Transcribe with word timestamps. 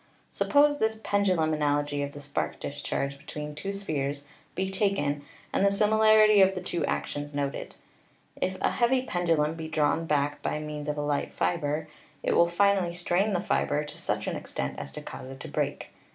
Sup 0.31 0.49
pose 0.49 0.79
this 0.79 0.99
pendulum 1.03 1.53
analogy 1.53 2.01
of 2.01 2.13
the 2.13 2.21
spark 2.21 2.59
discharge 2.59 3.19
be 3.19 3.25
tween 3.25 3.53
two 3.53 3.71
spheres 3.71 4.25
be 4.55 4.67
taken 4.67 5.23
and 5.53 5.63
the 5.63 5.69
similarity 5.69 6.41
of 6.41 6.55
the 6.55 6.61
two 6.61 6.83
actions 6.87 7.35
noted. 7.35 7.75
If 8.35 8.59
a 8.61 8.71
heavy 8.71 9.03
pendulum 9.03 9.53
be 9.53 9.67
drawn 9.67 10.07
back 10.07 10.41
by 10.41 10.57
means 10.57 10.89
of 10.89 10.97
a 10.97 11.01
light 11.03 11.31
fiber, 11.35 11.87
it 12.23 12.31
will 12.35 12.47
finally 12.49 12.95
strain 12.95 13.33
the 13.33 13.41
fiber 13.41 13.83
to 13.83 13.97
such 13.99 14.25
an 14.25 14.35
extent 14.35 14.79
as 14.79 14.91
to 14.93 15.03
cause 15.03 15.29
it 15.29 15.39
to 15.41 15.47
break. 15.47 15.91